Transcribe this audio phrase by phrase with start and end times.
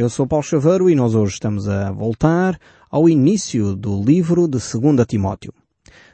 [0.00, 2.56] Eu sou Paulo Chaveiro e nós hoje estamos a voltar
[2.88, 5.52] ao início do livro de 2 Timóteo.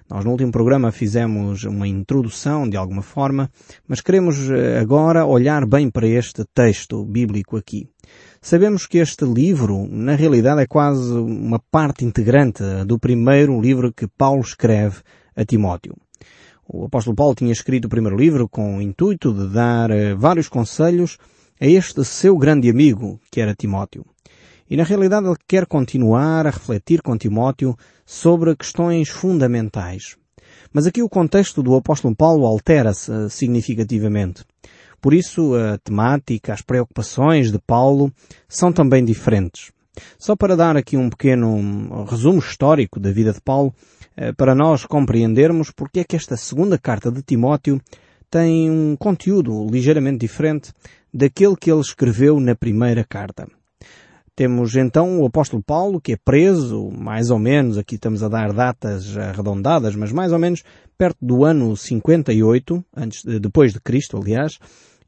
[0.08, 3.50] Nós no último programa fizemos uma introdução de alguma forma,
[3.86, 7.86] mas queremos eh, agora olhar bem para este texto bíblico aqui.
[8.41, 14.09] Sabemos que este livro, na realidade, é quase uma parte integrante do primeiro livro que
[14.09, 15.03] Paulo escreve
[15.37, 15.95] a Timóteo.
[16.66, 20.48] O apóstolo Paulo tinha escrito o primeiro livro com o intuito de dar eh, vários
[20.48, 21.19] conselhos
[21.61, 24.05] a este seu grande amigo, que era Timóteo.
[24.68, 30.16] E na realidade ele quer continuar a refletir com Timóteo sobre questões fundamentais.
[30.73, 34.45] Mas aqui o contexto do apóstolo Paulo altera-se eh, significativamente.
[35.01, 38.12] Por isso a temática, as preocupações de Paulo
[38.48, 39.70] são também diferentes.
[40.19, 43.73] Só para dar aqui um pequeno resumo histórico da vida de Paulo,
[44.16, 47.80] eh, para nós compreendermos porque é que esta segunda carta de Timóteo
[48.30, 50.73] tem um conteúdo ligeiramente diferente
[51.14, 53.46] daquele que ele escreveu na primeira carta.
[54.36, 58.52] Temos então o apóstolo Paulo, que é preso, mais ou menos, aqui estamos a dar
[58.52, 60.64] datas arredondadas, mas mais ou menos
[60.98, 64.58] perto do ano 58, antes, depois de Cristo, aliás,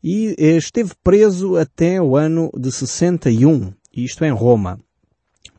[0.00, 4.78] e esteve preso até o ano de 61, isto em Roma.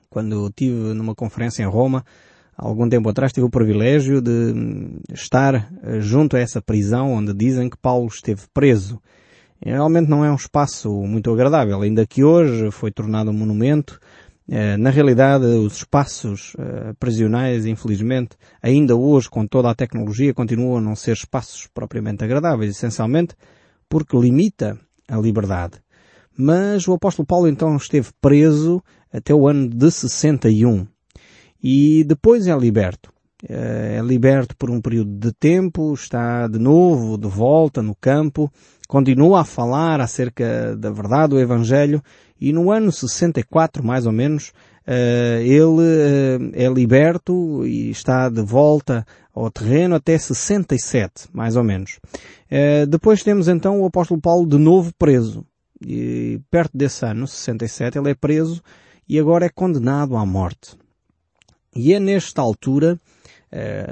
[0.09, 2.05] Quando estive numa conferência em Roma,
[2.55, 4.53] algum tempo atrás, tive o privilégio de
[5.13, 5.69] estar
[5.99, 9.01] junto a essa prisão onde dizem que Paulo esteve preso.
[9.63, 13.99] Realmente não é um espaço muito agradável, ainda que hoje foi tornado um monumento.
[14.49, 20.77] Eh, na realidade, os espaços eh, prisionais, infelizmente, ainda hoje, com toda a tecnologia, continuam
[20.77, 23.35] a não ser espaços propriamente agradáveis, essencialmente
[23.89, 25.81] porque limita a liberdade.
[26.37, 30.85] Mas o apóstolo Paulo então esteve preso até o ano de 61
[31.61, 33.11] e depois é liberto.
[33.49, 38.51] Eh, é liberto por um período de tempo, está de novo de volta no campo
[38.87, 42.01] continua a falar acerca da verdade do Evangelho
[42.39, 44.53] e no ano 64, mais ou menos,
[44.85, 51.63] eh, ele eh, é liberto e está de volta ao terreno até 67, mais ou
[51.63, 51.99] menos.
[52.49, 55.45] Eh, depois temos então o apóstolo Paulo de novo preso.
[55.85, 58.63] E perto desse ano, 67, ele é preso
[59.07, 60.77] e agora é condenado à morte.
[61.75, 62.99] E é nesta altura,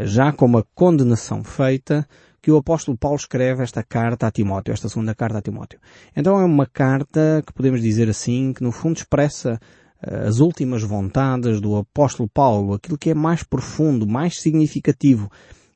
[0.01, 2.07] já com uma condenação feita,
[2.45, 5.79] que o apóstolo Paulo escreve esta carta a Timóteo, esta segunda carta a Timóteo.
[6.15, 9.59] Então é uma carta que podemos dizer assim, que no fundo expressa
[10.05, 15.27] uh, as últimas vontades do apóstolo Paulo, aquilo que é mais profundo, mais significativo.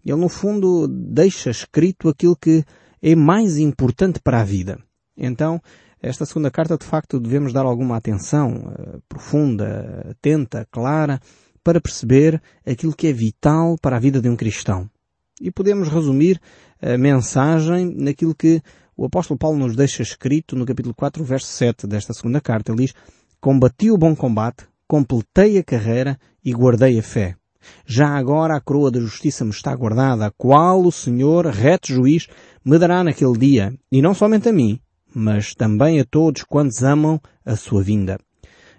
[0.05, 2.63] Ele no fundo deixa escrito aquilo que
[3.01, 4.77] é mais importante para a vida.
[5.17, 5.59] Então,
[5.99, 11.19] esta segunda carta de facto devemos dar alguma atenção uh, profunda, atenta, clara,
[11.63, 14.87] para perceber aquilo que é vital para a vida de um cristão.
[15.39, 16.39] E podemos resumir
[16.81, 18.61] a mensagem naquilo que
[18.95, 22.71] o apóstolo Paulo nos deixa escrito no capítulo 4, verso 7 desta segunda carta.
[22.71, 22.93] Ele diz,
[23.39, 27.35] Combati o bom combate, completei a carreira e guardei a fé.
[27.85, 32.27] Já agora a coroa da justiça me está guardada, a qual o Senhor, reto juiz,
[32.63, 34.79] me dará naquele dia, e não somente a mim,
[35.13, 38.17] mas também a todos quantos amam a sua vinda.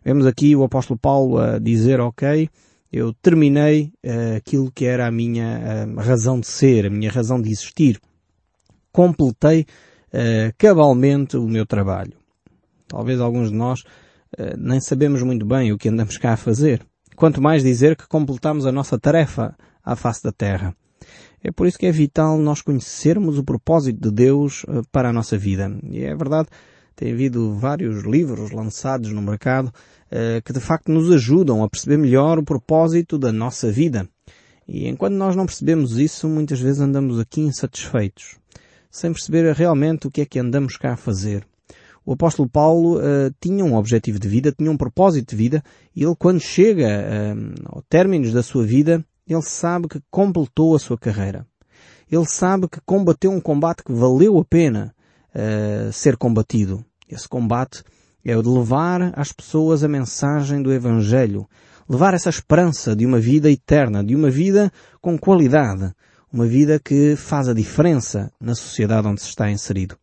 [0.04, 2.48] Vemos aqui o apóstolo Paulo a dizer, ok,
[2.92, 7.40] eu terminei uh, aquilo que era a minha uh, razão de ser, a minha razão
[7.40, 8.00] de existir.
[8.90, 9.64] Completei
[10.12, 12.12] uh, cabalmente o meu trabalho.
[12.88, 13.84] Talvez alguns de nós
[14.56, 16.86] nem sabemos muito bem o que andamos cá a fazer.
[17.16, 20.74] Quanto mais dizer que completamos a nossa tarefa à face da terra.
[21.42, 25.36] É por isso que é vital nós conhecermos o propósito de Deus para a nossa
[25.36, 25.70] vida.
[25.82, 26.48] E é verdade,
[27.00, 29.72] tem havido vários livros lançados no mercado
[30.10, 34.06] eh, que de facto nos ajudam a perceber melhor o propósito da nossa vida.
[34.68, 38.36] E enquanto nós não percebemos isso, muitas vezes andamos aqui insatisfeitos,
[38.90, 41.42] sem perceber realmente o que é que andamos cá a fazer.
[42.04, 45.64] O apóstolo Paulo uh, tinha um objetivo de vida, tinha um propósito de vida,
[45.96, 50.78] e ele quando chega uh, ao término da sua vida, ele sabe que completou a
[50.78, 51.46] sua carreira.
[52.12, 54.94] Ele sabe que combateu um combate que valeu a pena
[55.34, 56.84] uh, ser combatido.
[57.10, 57.82] Esse combate
[58.24, 61.48] é o de levar às pessoas a mensagem do Evangelho,
[61.88, 64.70] levar essa esperança de uma vida eterna, de uma vida
[65.00, 65.92] com qualidade,
[66.32, 69.96] uma vida que faz a diferença na sociedade onde se está inserido.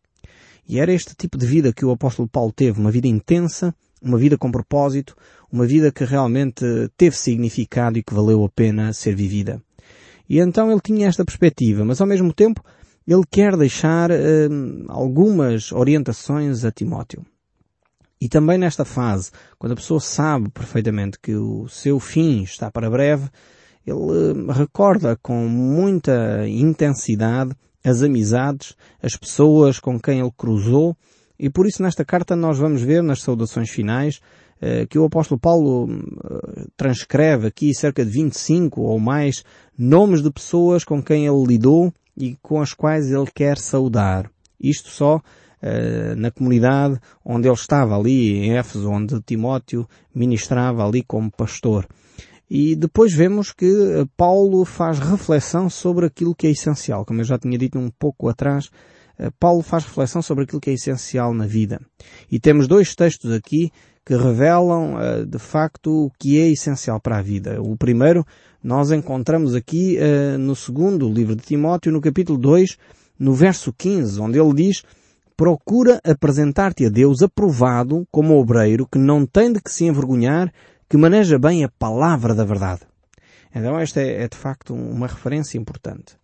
[0.68, 4.18] E era este tipo de vida que o apóstolo Paulo teve, uma vida intensa, uma
[4.18, 5.16] vida com propósito,
[5.50, 6.62] uma vida que realmente
[6.94, 9.62] teve significado e que valeu a pena ser vivida.
[10.28, 12.62] E então ele tinha esta perspectiva, mas ao mesmo tempo
[13.08, 17.24] ele quer deixar hum, algumas orientações a Timóteo.
[18.20, 22.90] E também nesta fase, quando a pessoa sabe perfeitamente que o seu fim está para
[22.90, 23.30] breve,
[23.86, 27.52] ele hum, recorda com muita intensidade
[27.82, 30.94] as amizades, as pessoas com quem ele cruzou,
[31.38, 34.20] e por isso nesta carta nós vamos ver nas saudações finais
[34.90, 35.86] que o apóstolo Paulo
[36.76, 39.44] transcreve aqui cerca de 25 ou mais
[39.78, 44.28] nomes de pessoas com quem ele lidou e com as quais ele quer saudar.
[44.60, 51.02] Isto só uh, na comunidade onde ele estava ali em Éfeso, onde Timóteo ministrava ali
[51.02, 51.86] como pastor.
[52.50, 53.68] E depois vemos que
[54.16, 57.04] Paulo faz reflexão sobre aquilo que é essencial.
[57.04, 58.70] Como eu já tinha dito um pouco atrás,
[59.18, 61.78] eh, Paulo faz reflexão sobre aquilo que é essencial na vida.
[62.30, 63.70] E temos dois textos aqui
[64.02, 64.94] que revelam
[65.28, 67.60] de facto o que é essencial para a vida.
[67.60, 68.24] O primeiro
[68.68, 72.76] nós encontramos aqui uh, no segundo livro de Timóteo, no capítulo 2,
[73.18, 74.82] no verso 15, onde ele diz
[75.34, 80.52] Procura apresentar-te a Deus aprovado como obreiro que não tem de que se envergonhar,
[80.86, 82.82] que maneja bem a palavra da verdade.
[83.54, 86.14] Então esta é, é de facto uma referência importante.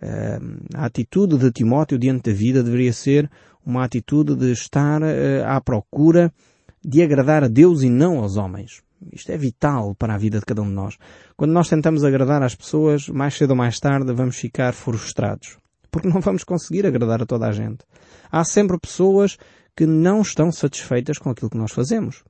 [0.00, 3.28] Uh, a atitude de Timóteo diante da vida deveria ser
[3.66, 5.06] uma atitude de estar uh,
[5.46, 6.32] à procura
[6.80, 8.82] de agradar a Deus e não aos homens.
[9.10, 10.96] Isto é vital para a vida de cada um de nós.
[11.36, 15.58] Quando nós tentamos agradar às pessoas, mais cedo ou mais tarde vamos ficar frustrados.
[15.90, 17.84] Porque não vamos conseguir agradar a toda a gente.
[18.30, 19.36] Há sempre pessoas
[19.76, 22.22] que não estão satisfeitas com aquilo que nós fazemos.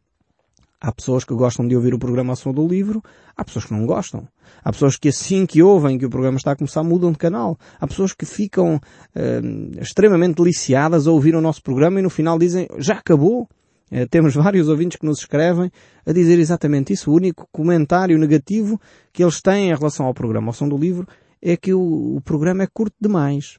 [0.80, 3.00] Há pessoas que gostam de ouvir o programa ao som do livro,
[3.36, 4.26] há pessoas que não gostam.
[4.64, 7.56] Há pessoas que assim que ouvem que o programa está a começar mudam de canal.
[7.80, 12.36] Há pessoas que ficam uh, extremamente deliciadas a ouvir o nosso programa e no final
[12.36, 13.48] dizem já acabou.
[13.90, 15.70] Uh, temos vários ouvintes que nos escrevem
[16.06, 17.10] a dizer exatamente isso.
[17.10, 18.80] O único comentário negativo
[19.12, 21.06] que eles têm em relação ao programa ao som do livro
[21.40, 23.58] é que o, o programa é curto demais.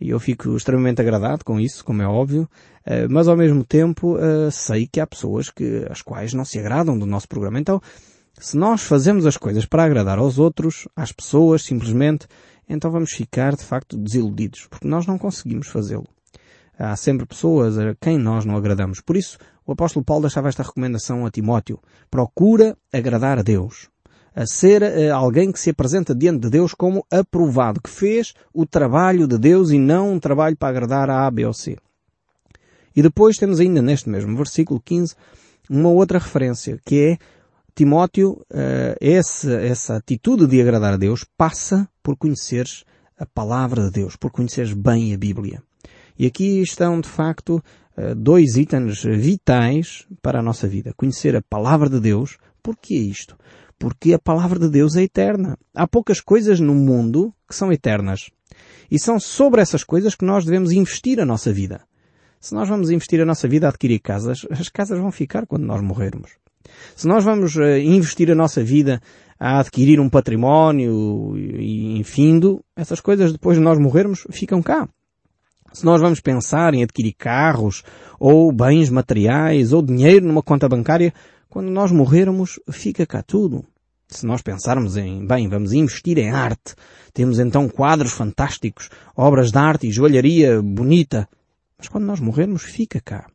[0.00, 2.48] E eu fico extremamente agradado com isso, como é óbvio,
[2.86, 6.58] eh, mas ao mesmo tempo eh, sei que há pessoas que, as quais não se
[6.58, 7.58] agradam do nosso programa.
[7.58, 7.80] Então,
[8.38, 12.28] se nós fazemos as coisas para agradar aos outros, às pessoas, simplesmente,
[12.68, 16.06] então vamos ficar de facto desiludidos, porque nós não conseguimos fazê-lo.
[16.78, 19.00] Há sempre pessoas a quem nós não agradamos.
[19.00, 19.36] Por isso,
[19.66, 21.80] o apóstolo Paulo deixava esta recomendação a Timóteo.
[22.08, 23.88] Procura agradar a Deus
[24.34, 28.64] a ser uh, alguém que se apresenta diante de Deus como aprovado, que fez o
[28.64, 31.76] trabalho de Deus e não um trabalho para agradar a A, B ou C.
[32.94, 35.16] E depois temos ainda neste mesmo versículo 15
[35.68, 37.18] uma outra referência, que é
[37.74, 38.44] Timóteo,
[39.00, 42.84] essa, essa atitude de agradar a Deus passa por conheceres
[43.16, 45.62] a palavra de Deus, por conheceres bem a Bíblia.
[46.18, 47.62] E aqui estão, de facto,
[47.96, 50.92] uh, dois itens vitais para a nossa vida.
[50.96, 52.36] Conhecer a palavra de Deus.
[52.62, 53.36] Por que isto?
[53.78, 55.56] porque a palavra de Deus é eterna.
[55.74, 58.30] Há poucas coisas no mundo que são eternas.
[58.90, 61.82] E são sobre essas coisas que nós devemos investir a nossa vida.
[62.40, 65.64] Se nós vamos investir a nossa vida a adquirir casas, as casas vão ficar quando
[65.64, 66.32] nós morrermos.
[66.96, 69.00] Se nós vamos uh, investir a nossa vida
[69.38, 74.88] a adquirir um património e infindo, essas coisas depois de nós morrermos ficam cá.
[75.72, 77.82] Se nós vamos pensar em adquirir carros,
[78.18, 81.12] ou bens materiais, ou dinheiro numa conta bancária,
[81.48, 83.64] quando nós morrermos, fica cá tudo.
[84.08, 86.74] Se nós pensarmos em, bem, vamos investir em arte,
[87.12, 91.28] temos então quadros fantásticos, obras de arte e joalharia bonita,
[91.76, 93.26] mas quando nós morrermos, fica cá.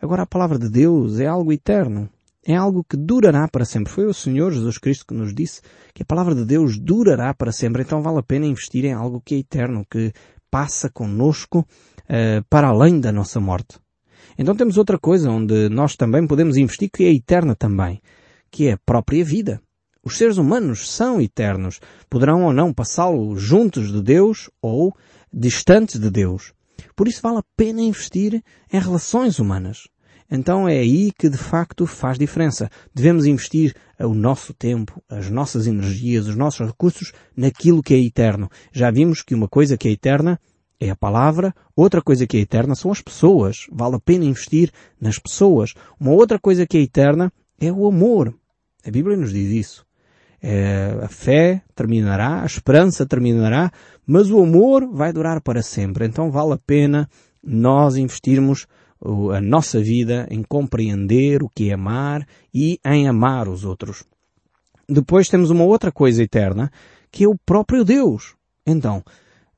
[0.00, 2.08] Agora a palavra de Deus é algo eterno.
[2.46, 3.92] É algo que durará para sempre.
[3.92, 5.60] Foi o Senhor Jesus Cristo que nos disse
[5.92, 7.82] que a palavra de Deus durará para sempre.
[7.82, 10.12] Então vale a pena investir em algo que é eterno, que
[10.50, 13.78] passa conosco uh, para além da nossa morte.
[14.38, 18.00] Então temos outra coisa onde nós também podemos investir que é eterna também,
[18.50, 19.60] que é a própria vida.
[20.02, 21.80] Os seres humanos são eternos.
[22.08, 24.94] Poderão ou não passá-lo juntos de Deus ou
[25.32, 26.52] distantes de Deus.
[26.94, 29.88] Por isso vale a pena investir em relações humanas.
[30.30, 32.70] Então é aí que de facto faz diferença.
[32.94, 38.50] Devemos investir o nosso tempo, as nossas energias, os nossos recursos naquilo que é eterno.
[38.72, 40.38] Já vimos que uma coisa que é eterna
[40.80, 43.66] é a palavra, outra coisa que é eterna são as pessoas.
[43.72, 44.70] Vale a pena investir
[45.00, 45.74] nas pessoas.
[45.98, 48.34] Uma outra coisa que é eterna é o amor.
[48.86, 49.86] A Bíblia nos diz isso.
[50.40, 53.72] É, a fé terminará, a esperança terminará,
[54.06, 56.06] mas o amor vai durar para sempre.
[56.06, 57.08] Então vale a pena
[57.42, 58.66] nós investirmos
[59.34, 64.04] a nossa vida em compreender o que é amar e em amar os outros.
[64.88, 66.70] Depois temos uma outra coisa eterna,
[67.10, 68.34] que é o próprio Deus.
[68.66, 69.02] Então,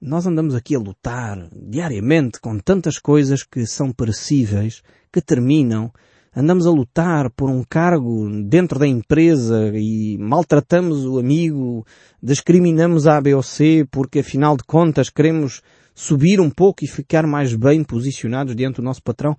[0.00, 4.82] nós andamos aqui a lutar diariamente com tantas coisas que são perecíveis,
[5.12, 5.92] que terminam.
[6.34, 11.84] Andamos a lutar por um cargo dentro da empresa e maltratamos o amigo,
[12.22, 15.60] discriminamos a A, B ou C porque afinal de contas queremos
[16.00, 19.36] subir um pouco e ficar mais bem posicionados diante do nosso patrão.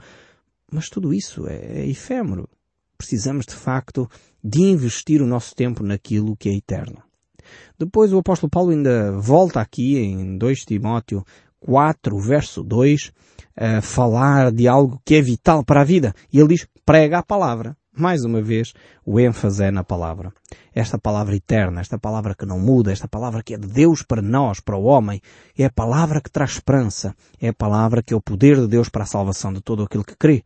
[0.72, 2.48] Mas tudo isso é, é efêmero.
[2.96, 4.08] Precisamos de facto
[4.44, 7.02] de investir o nosso tempo naquilo que é eterno.
[7.80, 11.26] Depois o apóstolo Paulo ainda volta aqui em 2 Timóteo
[11.62, 13.12] 4, verso 2,
[13.58, 16.14] a falar de algo que é vital para a vida.
[16.32, 17.76] E ele diz, prega a palavra.
[17.94, 18.74] Mais uma vez,
[19.06, 20.32] o ênfase é na palavra.
[20.74, 24.22] Esta palavra eterna, esta palavra que não muda, esta palavra que é de Deus para
[24.22, 25.22] nós, para o homem,
[25.58, 28.88] é a palavra que traz esperança, é a palavra que é o poder de Deus
[28.88, 30.42] para a salvação de todo aquele que crê.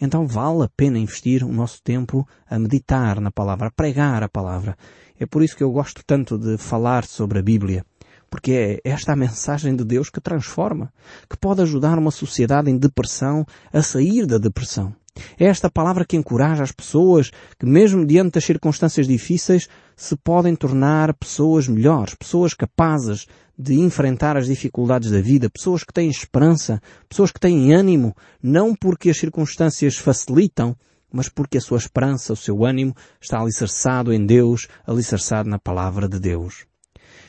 [0.00, 4.28] Então vale a pena investir o nosso tempo a meditar na palavra, a pregar a
[4.28, 4.76] palavra.
[5.16, 7.86] É por isso que eu gosto tanto de falar sobre a Bíblia.
[8.28, 10.92] Porque é esta a mensagem de Deus que transforma,
[11.28, 14.92] que pode ajudar uma sociedade em depressão a sair da depressão.
[15.38, 20.54] É esta palavra que encoraja as pessoas que, mesmo diante das circunstâncias difíceis, se podem
[20.54, 23.26] tornar pessoas melhores, pessoas capazes
[23.58, 28.74] de enfrentar as dificuldades da vida, pessoas que têm esperança, pessoas que têm ânimo, não
[28.74, 30.74] porque as circunstâncias facilitam,
[31.12, 36.08] mas porque a sua esperança, o seu ânimo está alicerçado em Deus, alicerçado na palavra
[36.08, 36.64] de Deus.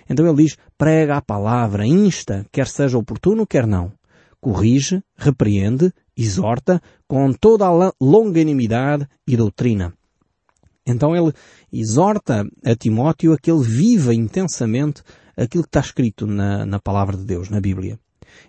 [0.09, 3.91] Então ele diz, prega a palavra, insta, quer seja oportuno, quer não.
[4.39, 9.93] Corrige, repreende, exorta, com toda a longanimidade e doutrina.
[10.85, 11.31] Então ele
[11.71, 15.03] exorta a Timóteo a que ele viva intensamente
[15.37, 17.99] aquilo que está escrito na, na palavra de Deus, na Bíblia.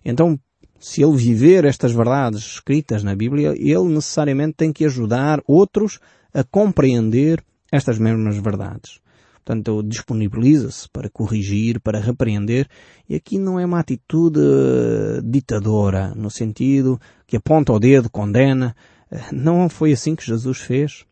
[0.05, 0.39] Então,
[0.79, 6.01] se ele viver estas verdades escritas na Bíblia, ele necessariamente tem que ajudar outros
[6.35, 9.01] a compreender estas mesmas verdades.
[9.45, 12.69] Portanto, disponibiliza-se para corrigir, para repreender,
[13.09, 18.77] e aqui não é uma atitude eh, ditadora, no sentido que aponta o dedo, condena.
[19.11, 21.05] Eh, não foi assim que Jesus fez.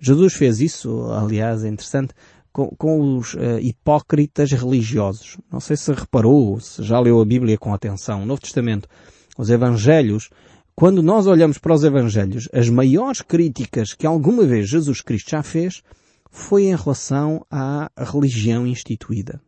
[0.00, 2.14] Jesus fez isso, aliás, é interessante,
[2.50, 5.36] com, com os uh, hipócritas religiosos.
[5.52, 8.22] Não sei se reparou, se já leu a Bíblia com atenção.
[8.22, 8.88] O Novo Testamento,
[9.36, 10.30] os Evangelhos,
[10.74, 15.42] quando nós olhamos para os Evangelhos, as maiores críticas que alguma vez Jesus Cristo já
[15.42, 15.82] fez
[16.30, 19.40] foi em relação à religião instituída.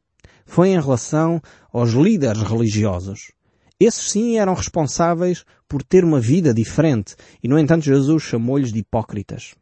[0.44, 1.40] Foi em relação
[1.72, 3.32] aos líderes religiosos.
[3.78, 8.80] Esses sim eram responsáveis por ter uma vida diferente e, no entanto, Jesus chamou-lhes de
[8.80, 9.54] hipócritas.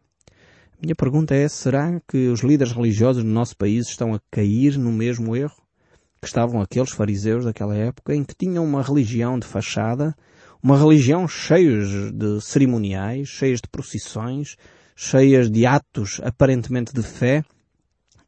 [0.81, 4.93] Minha pergunta é, será que os líderes religiosos do nosso país estão a cair no
[4.93, 5.61] mesmo erro
[6.21, 10.17] que estavam aqueles fariseus daquela época em que tinham uma religião de fachada,
[10.63, 14.57] uma religião cheios de cerimoniais, cheias de procissões,
[15.01, 17.45] cheias de atos aparentemente de fé,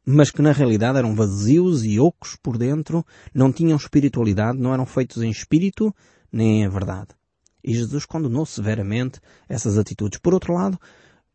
[0.05, 4.85] mas que na realidade eram vazios e ocos por dentro, não tinham espiritualidade, não eram
[4.85, 5.93] feitos em espírito
[6.31, 7.09] nem em verdade.
[7.61, 10.17] E Jesus condenou severamente essas atitudes.
[10.17, 10.79] Por outro lado,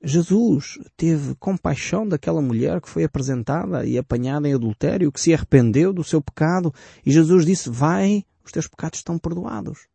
[0.02, 5.92] Jesus teve compaixão daquela mulher que foi apresentada e apanhada em adultério, que se arrependeu
[5.92, 6.72] do seu pecado,
[7.04, 9.86] e Jesus disse, vai, os teus pecados estão perdoados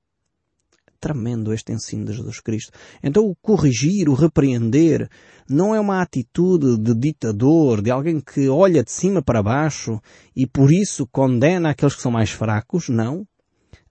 [1.01, 2.71] tremendo este ensino de Jesus Cristo.
[3.03, 5.09] Então o corrigir, o repreender,
[5.49, 9.99] não é uma atitude de ditador, de alguém que olha de cima para baixo
[10.35, 13.27] e por isso condena aqueles que são mais fracos, não.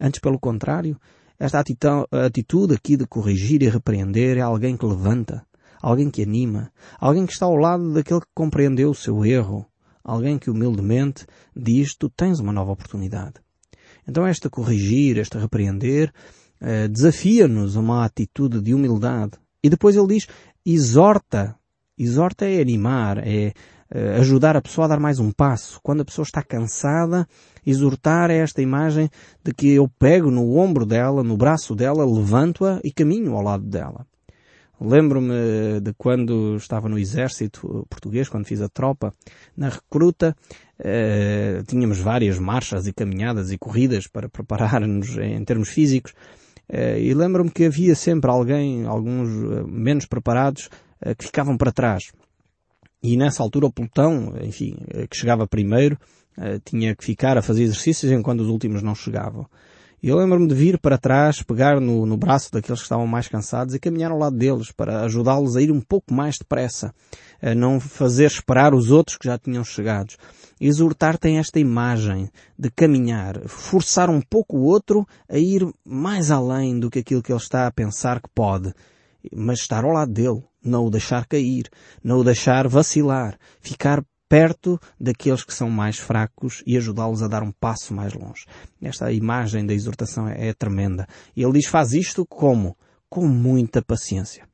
[0.00, 0.96] Antes pelo contrário,
[1.38, 5.44] esta atitude aqui de corrigir e repreender é alguém que levanta,
[5.82, 9.66] alguém que anima, alguém que está ao lado daquele que compreendeu o seu erro,
[10.04, 13.34] alguém que humildemente diz, tu tens uma nova oportunidade.
[14.08, 16.12] Então esta corrigir, esta repreender,
[16.60, 19.32] uh, desafia-nos a uma atitude de humildade.
[19.62, 20.26] E depois ele diz,
[20.64, 21.56] exorta.
[21.98, 23.52] Exorta é animar, é
[23.94, 25.80] uh, ajudar a pessoa a dar mais um passo.
[25.82, 27.26] Quando a pessoa está cansada,
[27.66, 29.10] exortar é esta imagem
[29.44, 33.64] de que eu pego no ombro dela, no braço dela, levanto-a e caminho ao lado
[33.64, 34.06] dela.
[34.80, 39.12] Lembro-me de quando estava no exército português, quando fiz a tropa,
[39.54, 40.34] na recruta,
[40.78, 46.39] eh, tínhamos várias marchas e caminhadas e corridas para preparar-nos em termos físicos, eh,
[47.00, 50.68] e lembro-me que havia sempre alguém, alguns eh, menos preparados,
[51.00, 52.12] eh, que ficavam para trás.
[53.02, 54.76] E nessa altura o pelotão, enfim,
[55.08, 55.98] que chegava primeiro,
[56.64, 59.46] tinha que ficar a fazer exercícios enquanto os últimos não chegavam.
[60.02, 63.74] Eu lembro-me de vir para trás, pegar no, no, braço daqueles que estavam mais cansados
[63.74, 66.94] e caminhar ao lado deles para ajudá-los a ir um pouco mais depressa,
[67.42, 70.14] a não fazer esperar os outros que já tinham chegado.
[70.58, 76.80] Exortar tem esta imagem de caminhar, forçar um pouco o outro a ir mais além
[76.80, 78.72] do que aquilo que ele está a pensar que pode,
[79.30, 81.68] mas estar ao lado dele, não o deixar cair,
[82.02, 87.42] não o deixar vacilar, ficar perto daqueles que são mais fracos e ajudá-los a dar
[87.42, 88.46] um passo mais longe.
[88.80, 91.08] Esta imagem da exortação é, é tremenda.
[91.36, 92.78] E ele diz, faz isto como?
[93.08, 94.48] Com muita paciência.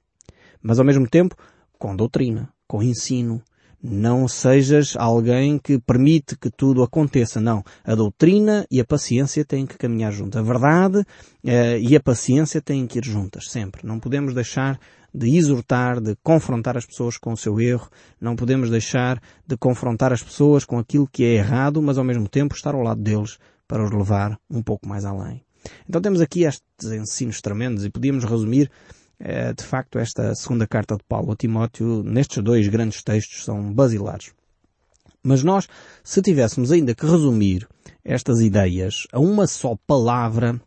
[0.62, 1.36] Mas ao mesmo tempo,
[1.78, 3.42] com doutrina, com ensino.
[3.88, 7.40] Não sejas alguém que permite que tudo aconteça.
[7.40, 7.62] Não.
[7.84, 10.40] A doutrina e a paciência têm que caminhar juntas.
[10.40, 13.86] A verdade uh, e a paciência têm que ir juntas, sempre.
[13.86, 14.78] Não podemos deixar
[15.14, 17.88] de exortar, de confrontar as pessoas com o seu erro.
[18.20, 22.28] Não podemos deixar de confrontar as pessoas com aquilo que é errado, mas ao mesmo
[22.28, 23.38] tempo estar ao lado deles
[23.68, 25.42] para os levar um pouco mais além.
[25.88, 30.96] Então temos aqui estes ensinos tremendos e podíamos resumir eh, de facto, esta segunda carta
[30.96, 34.32] de Paulo a Timóteo, nestes dois grandes textos, são basilares.
[35.22, 35.68] Mas nós,
[36.04, 37.66] se tivéssemos ainda que resumir
[38.04, 40.60] estas ideias a uma só palavra,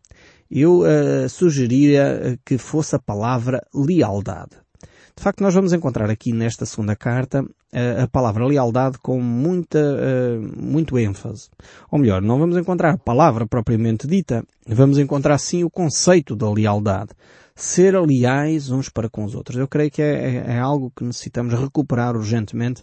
[0.52, 4.58] eu uh, sugeriria que fosse a palavra lealdade.
[5.20, 9.78] De facto, nós vamos encontrar aqui nesta segunda carta uh, a palavra lealdade com muita,
[9.78, 11.50] uh, muito ênfase.
[11.92, 16.50] Ou melhor, não vamos encontrar a palavra propriamente dita, vamos encontrar sim o conceito da
[16.50, 17.10] lealdade.
[17.54, 19.58] Ser leais uns para com os outros.
[19.58, 22.82] Eu creio que é, é, é algo que necessitamos recuperar urgentemente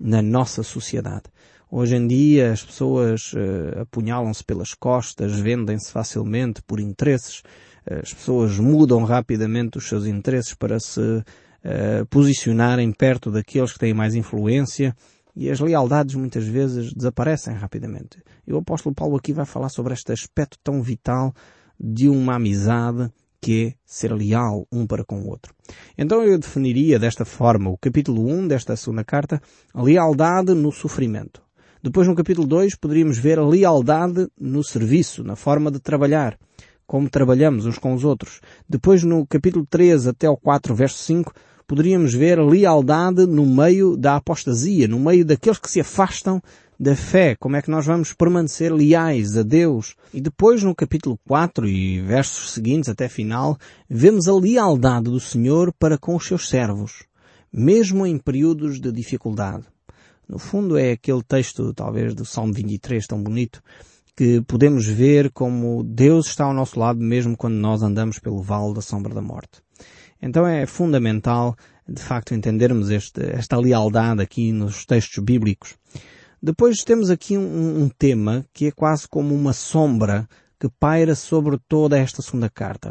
[0.00, 1.24] na nossa sociedade.
[1.70, 7.42] Hoje em dia as pessoas uh, apunhalam-se pelas costas, vendem-se facilmente por interesses,
[7.86, 11.22] as pessoas mudam rapidamente os seus interesses para se
[11.64, 14.94] uh, posicionarem perto daqueles que têm mais influência
[15.34, 18.22] e as lealdades muitas vezes desaparecem rapidamente.
[18.46, 21.34] E o apóstolo Paulo aqui vai falar sobre este aspecto tão vital
[21.78, 25.52] de uma amizade que é ser leal um para com o outro.
[25.98, 29.42] Então eu definiria desta forma o capítulo 1 desta segunda carta,
[29.74, 31.42] lealdade no sofrimento.
[31.82, 36.38] Depois no capítulo 2 poderíamos ver a lealdade no serviço, na forma de trabalhar,
[36.86, 38.40] como trabalhamos uns com os outros.
[38.66, 41.34] Depois no capítulo 3 até o 4 verso 5
[41.66, 46.42] poderíamos ver lealdade no meio da apostasia, no meio daqueles que se afastam
[46.78, 49.94] da fé, como é que nós vamos permanecer leais a Deus.
[50.12, 53.56] E depois no capítulo 4 e versos seguintes até final,
[53.88, 57.04] vemos a lealdade do Senhor para com os seus servos,
[57.52, 59.64] mesmo em períodos de dificuldade.
[60.28, 63.62] No fundo é aquele texto, talvez, do Salmo 23, tão bonito,
[64.16, 68.74] que podemos ver como Deus está ao nosso lado mesmo quando nós andamos pelo vale
[68.74, 69.63] da sombra da morte.
[70.24, 71.54] Então é fundamental,
[71.86, 75.76] de facto, entendermos este, esta lealdade aqui nos textos bíblicos.
[76.42, 80.26] Depois temos aqui um, um tema que é quase como uma sombra
[80.58, 82.90] que paira sobre toda esta segunda carta.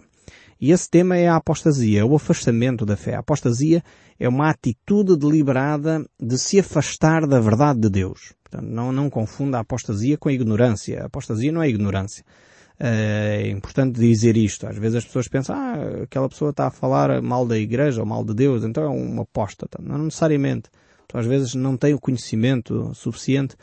[0.62, 3.16] E esse tema é a apostasia, é o afastamento da fé.
[3.16, 3.84] A apostasia
[4.20, 8.34] é uma atitude deliberada de se afastar da verdade de Deus.
[8.44, 11.02] Portanto, não, não confunda a apostasia com a ignorância.
[11.02, 12.24] A apostasia não é ignorância.
[12.86, 14.68] Eh, é importante dizer isto.
[14.68, 18.06] Às vezes as pessoas pensam, ah, aquela pessoa está a falar mal da igreja ou
[18.06, 19.80] mal de Deus, então é um apóstata.
[19.82, 20.70] Não necessariamente.
[21.06, 23.56] Então, às vezes não tem o conhecimento suficiente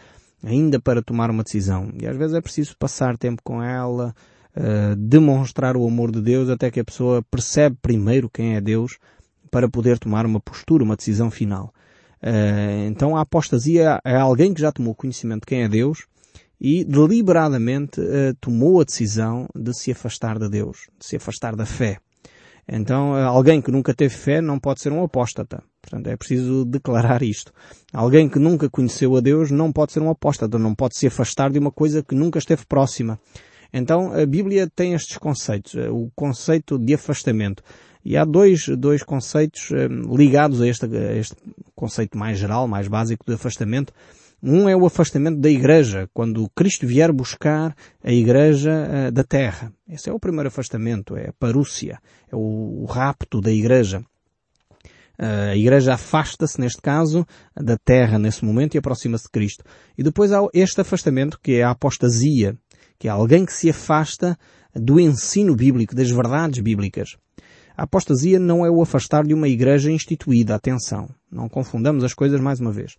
[0.43, 1.93] ainda para tomar uma decisão.
[2.01, 4.15] E às vezes é preciso passar tempo com ela,
[4.57, 8.97] uh, demonstrar o amor de Deus até que a pessoa percebe primeiro quem é Deus
[9.51, 11.75] para poder tomar uma postura, uma decisão final.
[12.23, 16.07] Uh, então a apostasia é alguém que já tomou conhecimento de quem é Deus
[16.61, 21.65] e deliberadamente uh, tomou a decisão de se afastar de Deus, de se afastar da
[21.65, 21.99] fé.
[22.69, 25.63] Então, alguém que nunca teve fé não pode ser um apóstata.
[25.83, 27.53] Portanto, é preciso declarar isto.
[27.93, 31.51] Alguém que nunca conheceu a Deus não pode ser um apóstata, não pode se afastar
[31.51, 33.19] de uma coisa que nunca esteve próxima.
[33.73, 37.63] Então a Bíblia tem estes conceitos, eh, o conceito de afastamento.
[38.05, 41.37] E há dois, dois conceitos eh, ligados a este, a este
[41.75, 43.93] conceito mais geral, mais básico de afastamento.
[44.43, 49.73] Um é o afastamento da igreja, quando Cristo vier buscar a igreja uh, da terra.
[49.87, 52.01] Esse é o primeiro afastamento, é a parúcia,
[52.31, 54.03] é o, o rapto da igreja.
[55.19, 59.63] Uh, a igreja afasta-se, neste caso, da terra nesse momento e aproxima-se de Cristo.
[59.99, 62.57] E depois há este afastamento, que é a apostasia,
[62.99, 64.39] que é alguém que se afasta
[64.75, 67.17] do ensino bíblico, das verdades bíblicas.
[67.77, 71.09] A apostasia não é o afastar de uma igreja instituída, atenção.
[71.31, 72.97] Não confundamos as coisas mais uma vez.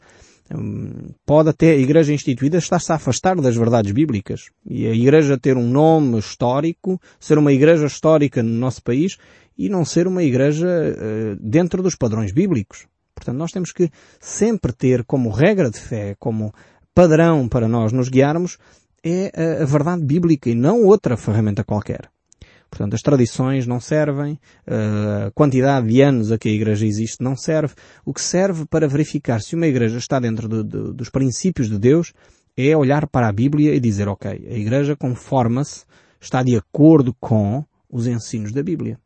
[0.53, 4.49] Hum, pode até a igreja instituída estar-se a afastar das verdades bíblicas.
[4.65, 9.17] E a igreja ter um nome histórico, ser uma igreja histórica no nosso país
[9.57, 12.87] e não ser uma igreja uh, dentro dos padrões bíblicos.
[13.13, 16.53] Portanto, nós temos que sempre ter como regra de fé, como
[16.93, 18.57] padrão para nós nos guiarmos,
[19.03, 22.09] é a, verdade bíblica e não outra ferramenta qualquer.
[22.71, 27.35] Portanto, as tradições não servem, a quantidade de anos a que a Igreja existe não
[27.35, 27.73] serve.
[28.05, 31.77] O que serve para verificar se uma Igreja está dentro de, de, dos princípios de
[31.77, 32.13] Deus
[32.55, 35.83] é olhar para a Bíblia e dizer, ok, a Igreja conforma-se,
[36.19, 38.97] está de acordo com os ensinos da Bíblia.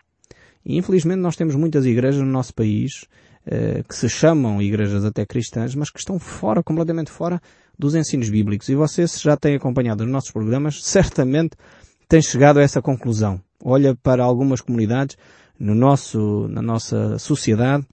[0.63, 3.05] E infelizmente nós temos muitas igrejas no nosso país
[3.47, 7.41] eh, que se chamam igrejas até cristãs, mas que estão fora, completamente fora
[7.77, 8.69] dos ensinos bíblicos.
[8.69, 11.55] E você, se já tem acompanhado os nossos programas, certamente
[12.07, 13.39] tem chegado a essa conclusão.
[13.63, 15.17] Olha para algumas comunidades
[15.59, 17.85] no nosso, na nossa sociedade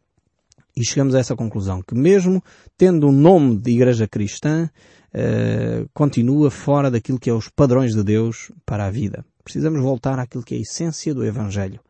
[0.76, 2.42] e chegamos a essa conclusão, que mesmo
[2.76, 4.70] tendo um nome de igreja cristã,
[5.12, 9.24] eh, continua fora daquilo que é os padrões de Deus para a vida.
[9.44, 11.80] Precisamos voltar àquilo que é a essência do Evangelho.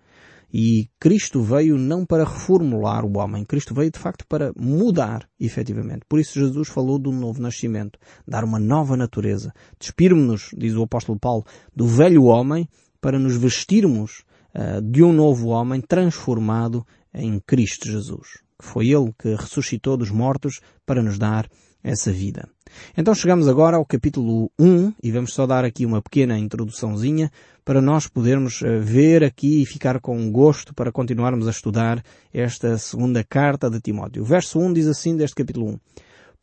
[0.53, 6.03] E Cristo veio não para reformular o homem, Cristo veio de facto para mudar, efetivamente.
[6.07, 9.53] Por isso Jesus falou do novo nascimento, dar uma nova natureza.
[9.81, 12.69] Despirmos-nos, diz o apóstolo Paulo, do velho homem
[13.03, 14.23] para nos vestirmos
[14.55, 18.38] uh, de um novo homem transformado em Cristo Jesus.
[18.61, 21.47] Foi Ele que ressuscitou dos mortos para nos dar
[21.83, 22.49] essa vida.
[22.97, 27.31] Então chegamos agora ao capítulo 1 e vamos só dar aqui uma pequena introduçãozinha
[27.65, 32.79] para nós podermos eh, ver aqui e ficar com gosto para continuarmos a estudar esta
[32.79, 34.23] segunda carta de Timóteo.
[34.23, 35.79] O verso 1 diz assim deste capítulo 1.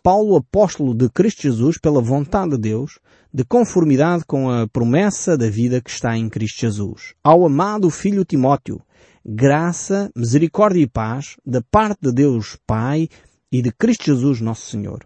[0.01, 2.99] Paulo, apóstolo de Cristo Jesus, pela vontade de Deus,
[3.33, 7.13] de conformidade com a promessa da vida que está em Cristo Jesus.
[7.23, 8.81] Ao amado filho Timóteo,
[9.25, 13.09] graça, misericórdia e paz da parte de Deus Pai
[13.51, 15.05] e de Cristo Jesus nosso Senhor.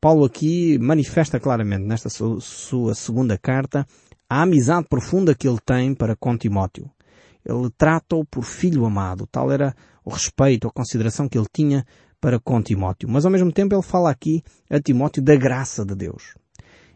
[0.00, 3.86] Paulo aqui manifesta claramente nesta sua segunda carta
[4.28, 6.90] a amizade profunda que ele tem para com Timóteo.
[7.44, 9.26] Ele trata-o por filho amado.
[9.30, 11.86] Tal era o respeito, a consideração que ele tinha
[12.20, 13.08] para com Timóteo.
[13.08, 16.34] Mas ao mesmo tempo ele fala aqui a Timóteo da graça de Deus.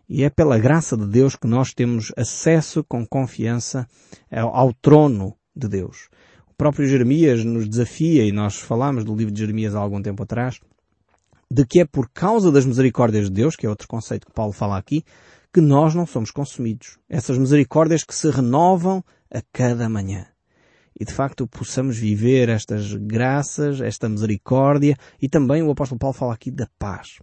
[0.09, 3.87] E é pela graça de Deus que nós temos acesso com confiança
[4.31, 6.09] ao, trono de Deus.
[6.49, 10.25] O próprio Jeremias nos desafia, e nós falámos do livro de Jeremias há algum tempo
[10.25, 10.59] atrás,
[11.49, 14.53] de que é por causa das misericórdias de Deus, que é outro conceito que Paulo
[14.53, 15.05] fala aqui,
[15.53, 16.99] que nós não somos consumidos.
[17.09, 20.27] Essas misericórdias que se renovam a cada manhã.
[21.01, 26.35] E de facto possamos viver estas graças, esta misericórdia e também o apóstolo Paulo fala
[26.35, 27.21] aqui da paz.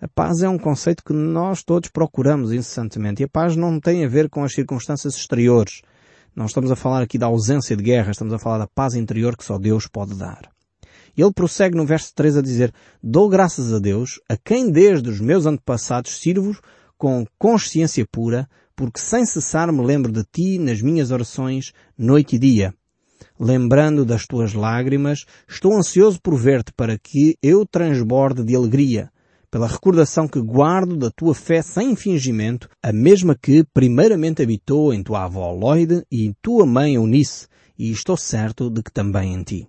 [0.00, 4.04] A paz é um conceito que nós todos procuramos incessantemente e a paz não tem
[4.04, 5.82] a ver com as circunstâncias exteriores.
[6.36, 9.36] Não estamos a falar aqui da ausência de guerra, estamos a falar da paz interior
[9.36, 10.48] que só Deus pode dar.
[11.16, 15.20] Ele prossegue no verso 3 a dizer, Dou graças a Deus, a quem desde os
[15.20, 16.56] meus antepassados sirvo
[16.96, 22.38] com consciência pura, porque sem cessar me lembro de ti nas minhas orações, noite e
[22.38, 22.77] dia.
[23.40, 29.10] Lembrando das tuas lágrimas, estou ansioso por ver-te para que eu transborde de alegria,
[29.48, 35.04] pela recordação que guardo da tua fé sem fingimento, a mesma que primeiramente habitou em
[35.04, 37.46] tua avó Loide e em tua mãe Eunice,
[37.78, 39.68] e estou certo de que também em ti.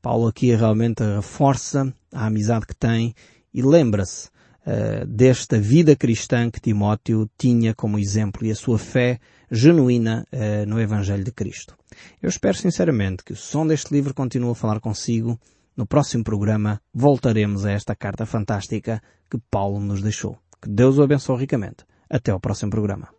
[0.00, 3.14] Paulo aqui realmente reforça a amizade que tem
[3.52, 4.28] e lembra-se
[4.66, 9.20] uh, desta vida cristã que Timóteo tinha como exemplo e a sua fé
[9.54, 11.76] genuína uh, no Evangelho de Cristo.
[12.20, 15.38] Eu espero sinceramente que o som deste livro continue a falar consigo.
[15.76, 20.38] No próximo programa voltaremos a esta carta fantástica que Paulo nos deixou.
[20.60, 21.84] Que Deus o abençoe ricamente.
[22.10, 23.14] Até ao próximo programa.